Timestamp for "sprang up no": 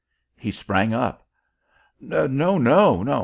0.51-2.25